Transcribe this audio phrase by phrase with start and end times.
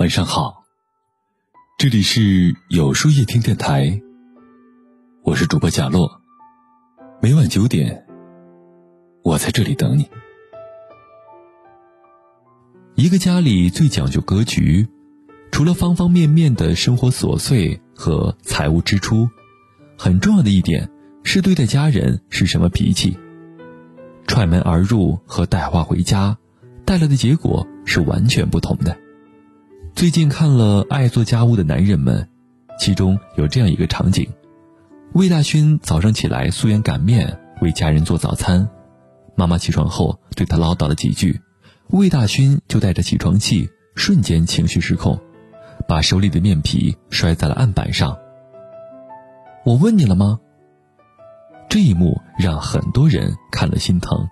[0.00, 0.64] 晚上好，
[1.76, 4.00] 这里是有书夜听电台，
[5.22, 6.22] 我是主播贾洛，
[7.20, 8.06] 每晚九点，
[9.22, 10.08] 我在这里等你。
[12.94, 14.88] 一个家里最讲究格局，
[15.52, 19.28] 除了方方面面的生活琐碎和财务支出，
[19.98, 20.90] 很重要的一点
[21.24, 23.18] 是对待家人是什么脾气。
[24.26, 26.38] 踹门而入和带话回家，
[26.86, 28.96] 带来的结果是完全不同的。
[29.94, 32.26] 最近看了《爱做家务的男人们》，
[32.78, 34.26] 其中有这样一个场景：
[35.12, 38.66] 魏大勋早上起来素颜擀面为家人做早餐，
[39.34, 41.40] 妈妈起床后对他唠叨了几句，
[41.88, 45.20] 魏大勋就带着起床气，瞬间情绪失控，
[45.86, 48.16] 把手里的面皮摔在了案板上。
[49.64, 50.40] 我问你了吗？
[51.68, 54.28] 这一幕让很多人看了心疼。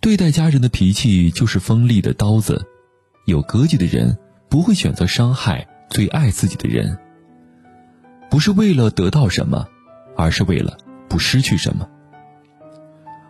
[0.00, 2.66] 对待家人的脾气就是锋利的刀子，
[3.26, 4.16] 有格局的人。
[4.48, 6.98] 不会选择伤害最爱自己的人，
[8.30, 9.66] 不是为了得到什么，
[10.16, 10.76] 而是为了
[11.08, 11.88] 不失去什么。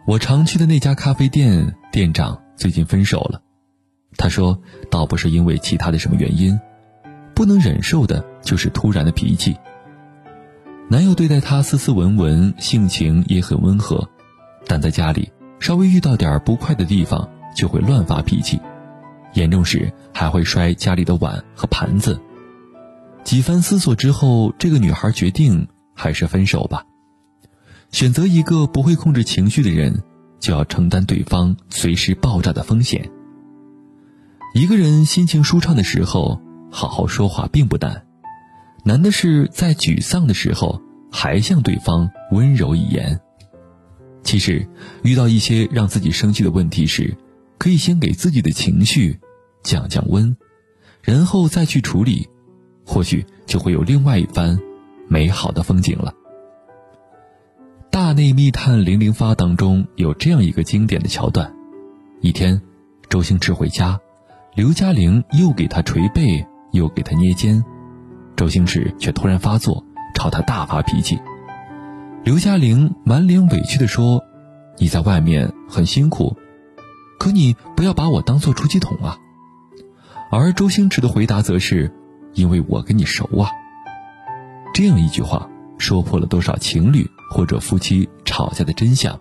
[0.06, 3.42] 我常去的那家咖啡店店长最近分手了，
[4.16, 4.58] 他说
[4.90, 6.58] 倒不是因为其他的什么原因，
[7.34, 9.56] 不能忍受的就是突然的脾气。
[10.88, 14.08] 男友对待她斯斯文文，性情也很温和，
[14.66, 15.30] 但在家里
[15.60, 18.58] 稍微遇到点不快的地方就会乱发脾气。
[19.34, 22.20] 严重时还会摔家里的碗和盘子。
[23.24, 26.84] 几番思索之后，这个女孩决定还是分手吧。
[27.90, 30.02] 选择一个不会控制情绪的人，
[30.40, 33.10] 就要承担对方随时爆炸的风险。
[34.54, 38.06] 一个人心情舒畅的时候，好好说话并不难，
[38.84, 43.20] 难的是在沮丧的时候还向对方温柔一言。
[44.22, 44.66] 其实，
[45.02, 47.16] 遇到一些让自己生气的问题时，
[47.58, 49.18] 可以先给自己的情绪
[49.62, 50.36] 降降温，
[51.02, 52.28] 然后再去处理，
[52.86, 54.58] 或许就会有另外一番
[55.08, 56.14] 美好的风景了。
[57.90, 61.52] 《大内密探零零发》当中有这样一个经典的桥段：
[62.20, 62.62] 一天，
[63.08, 63.98] 周星驰回家，
[64.54, 67.64] 刘嘉玲又给他捶背，又给他捏肩，
[68.36, 71.18] 周星驰却突然发作，朝他大发脾气。
[72.22, 74.22] 刘嘉玲满脸委屈地说
[74.78, 76.36] ：“你在外面很辛苦。”
[77.18, 79.18] 可你不要把我当做出气筒啊！
[80.30, 81.92] 而周星驰的回答则是
[82.34, 83.50] ：“因为我跟你熟啊。”
[84.72, 89.20] 这样一句话说破了多少情侣或者夫妻吵架的真相。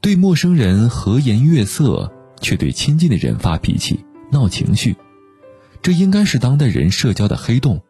[0.00, 4.94] 对陌生人和颜悦色，却对亲近的人发脾气、闹情绪，
[5.82, 7.80] 这应该是当代人社交的黑洞。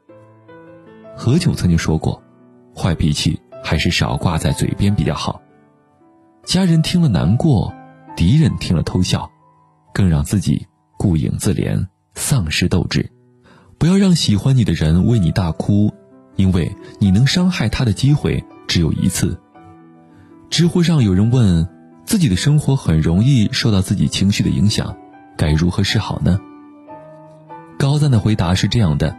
[1.14, 2.22] 何炅曾经说过
[2.74, 5.42] ：“坏脾气还是少挂在嘴边比较好。”
[6.44, 7.74] 家人听了难过。
[8.18, 9.30] 敌人听了偷笑，
[9.94, 10.66] 更让自己
[10.98, 11.86] 顾影自怜，
[12.16, 13.08] 丧失斗志。
[13.78, 15.94] 不要让喜欢你的人为你大哭，
[16.34, 19.40] 因为你能伤害他的机会只有一次。
[20.50, 21.68] 知乎上有人问，
[22.04, 24.96] 自己的生活很容易受到自己情绪的影响，
[25.36, 26.40] 该如何是好呢？
[27.78, 29.16] 高赞的回答是这样的：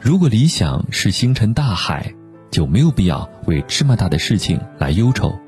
[0.00, 2.14] 如果理想是星辰大海，
[2.50, 5.38] 就没有必要为芝麻大的事情来忧愁。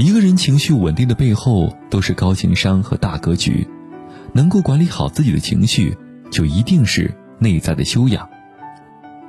[0.00, 3.68] 一个人情绪稳定的背后，都是高情商和大格局。
[4.32, 5.94] 能够管理好自己的情绪，
[6.30, 8.26] 就一定是内在的修养，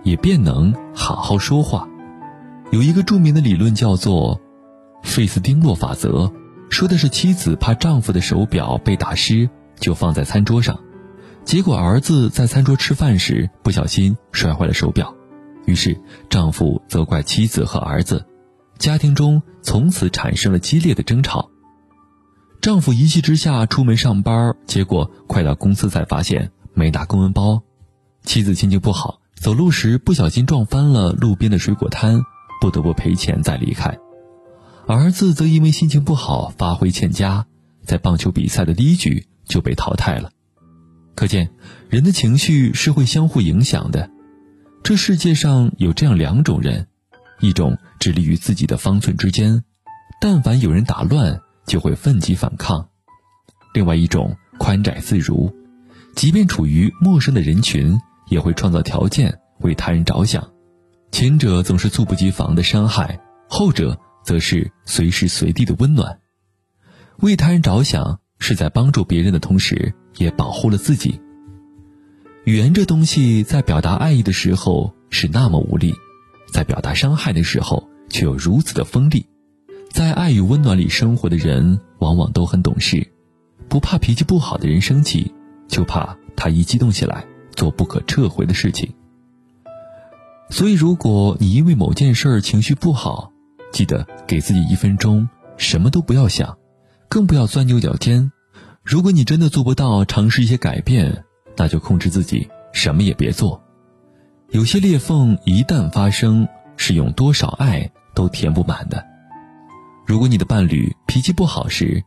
[0.03, 1.89] 也便能好好说话。
[2.71, 4.39] 有一个著名的理论叫做
[5.03, 6.31] “费斯汀洛法则”，
[6.71, 10.79] 说的是妻子怕丈夫的手表被打湿，就放在餐桌上，
[11.43, 15.13] 结果儿子在餐桌吃饭时不小心摔坏了手表，
[15.65, 15.99] 于是
[16.29, 18.25] 丈夫责怪妻子和儿子。
[18.81, 21.51] 家庭中从此产生了激烈的争吵。
[22.61, 27.61] 丈夫一气之下出门上班，结果快到公司才发现没拿公文包。
[28.23, 32.23] 妻子心情不好，走路时不小心撞翻了路边的水果摊，
[32.59, 33.99] 不得不赔钱再离开。
[34.87, 37.45] 儿子则因为心情不好，发挥欠佳，
[37.85, 40.31] 在棒球比赛的第一局就被淘汰了。
[41.13, 41.51] 可见，
[41.87, 44.09] 人的情绪是会相互影响的。
[44.81, 46.87] 这世界上有这样两种人。
[47.41, 49.64] 一种致力于自己的方寸之间，
[50.22, 52.88] 但凡有人打乱，就会奋起反抗；
[53.73, 55.53] 另外一种宽窄自如，
[56.16, 57.99] 即便处于陌生的人群，
[58.29, 60.47] 也会创造条件为他人着想。
[61.11, 66.20] 前者总是猝不及防的伤害，后者则是随时随地的温暖。
[67.17, 71.20] 为他人着想，是在帮助别人的同时，也保护了自己。
[72.46, 75.94] 语言这东西，在表达爱意的时候是那么无力。
[76.51, 79.25] 在表达伤害的时候，却又如此的锋利。
[79.89, 83.11] 在爱与温暖里生活的人，往往都很懂事，
[83.67, 85.33] 不怕脾气不好的人生气，
[85.67, 87.25] 就怕他一激动起来，
[87.55, 88.93] 做不可撤回的事情。
[90.49, 93.31] 所以，如果你因为某件事情绪不好，
[93.71, 95.27] 记得给自己一分钟，
[95.57, 96.57] 什么都不要想，
[97.09, 98.31] 更不要钻牛角尖。
[98.83, 101.23] 如果你真的做不到尝试一些改变，
[101.55, 103.61] 那就控制自己，什么也别做。
[104.51, 106.45] 有些裂缝一旦发生，
[106.75, 109.01] 是用多少爱都填不满的。
[110.05, 112.03] 如果你的伴侣脾气不好时，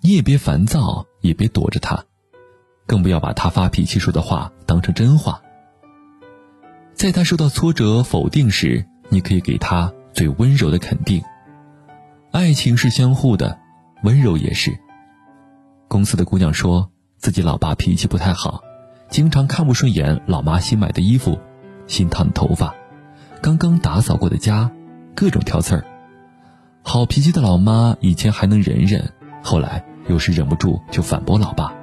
[0.00, 2.04] 你也别烦躁，也别躲着他，
[2.84, 5.40] 更不要把他发脾气说的话当成真话。
[6.94, 11.22] 在他受到挫折、否定时，你可以给他最温柔的肯定。
[12.32, 13.56] 爱情是相互的，
[14.02, 14.76] 温柔也是。
[15.86, 18.64] 公司的姑娘说自己老爸脾气不太好，
[19.10, 21.38] 经常看不顺眼老妈新买的衣服，
[21.88, 22.72] 新烫的头发，
[23.42, 24.70] 刚刚打扫过的家，
[25.16, 25.84] 各种挑刺儿。
[26.82, 29.12] 好脾气的老妈以前还能忍忍，
[29.42, 31.74] 后来有时忍不住就反驳老爸，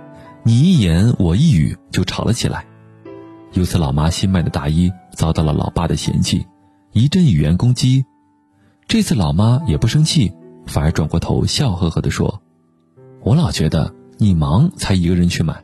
[0.44, 2.66] 你一言我一语就吵了起来。
[3.52, 4.90] 有次老妈新买的大衣。
[5.16, 6.46] 遭到了老爸的嫌弃，
[6.92, 8.04] 一阵语言攻击。
[8.86, 10.34] 这次老妈也不生气，
[10.68, 12.42] 反而转过头笑呵呵地说
[13.24, 15.62] ：“我老觉得你忙才一个人去买，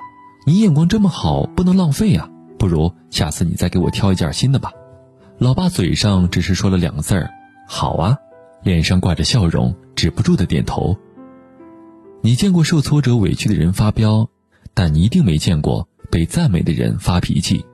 [0.48, 2.30] 你眼光这么好，不能浪费呀。
[2.62, 4.72] 不如下次你再给我挑一件新的吧。”
[5.40, 7.28] 老爸嘴上只是说了两个字儿
[7.68, 8.16] ：“好啊”，
[8.62, 10.96] 脸上挂着笑容，止不住的点头。
[12.22, 14.30] 你见过受挫折委屈的人发飙，
[14.76, 17.66] 但你一定没见过被赞美的人发脾气。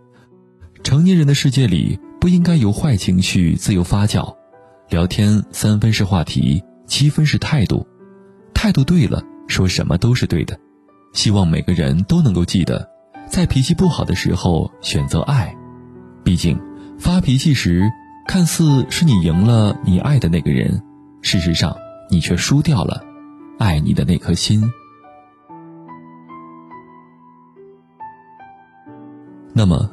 [0.84, 4.34] 成年人的世界里不应该由坏情绪自由发酵，
[4.88, 7.86] 聊天三分是话题，七分是态度，
[8.54, 10.58] 态度对了，说什么都是对的。
[11.12, 12.90] 希望每个人都能够记得，
[13.30, 15.56] 在脾气不好的时候选择爱，
[16.24, 16.60] 毕竟
[16.98, 17.84] 发脾气时
[18.28, 20.82] 看似是你赢了你爱的那个人，
[21.22, 21.76] 事实上
[22.10, 23.04] 你却输掉了
[23.60, 24.64] 爱你的那颗心。
[29.54, 29.92] 那么。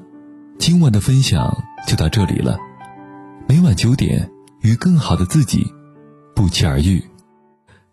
[0.57, 1.53] 今晚的分享
[1.87, 2.57] 就到这里了。
[3.47, 4.31] 每晚九点，
[4.63, 5.67] 与更好的自己
[6.35, 7.05] 不期而遇。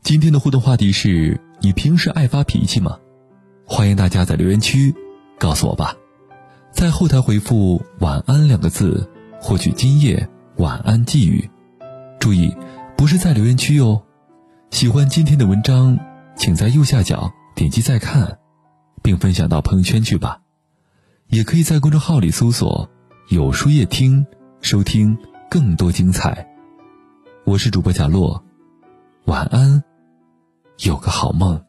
[0.03, 2.97] 今天的互动话题是你平时爱发脾气吗？
[3.65, 4.95] 欢迎大家在留言区
[5.41, 5.95] 告诉我吧。
[6.71, 9.09] 在后台回复“晚安”两个字，
[9.41, 11.49] 获取今夜晚安寄语。
[12.19, 12.55] 注意，
[12.95, 14.03] 不是在留言区哟。
[14.69, 15.97] 喜欢今天的文章，
[16.37, 18.37] 请在右下角点击再看，
[19.01, 20.39] 并分享到朋友圈去吧。
[21.27, 22.87] 也可以在公众号里搜索
[23.29, 24.27] “有书夜听”，
[24.61, 25.17] 收听
[25.49, 26.47] 更多精彩。
[27.45, 28.43] 我是主播贾洛，
[29.25, 29.83] 晚安，
[30.77, 31.59] 有个好梦。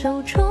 [0.00, 0.49] 手中